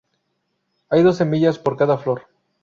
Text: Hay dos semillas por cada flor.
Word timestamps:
Hay 0.89 1.03
dos 1.03 1.17
semillas 1.17 1.59
por 1.59 1.77
cada 1.77 1.95
flor. 1.99 2.25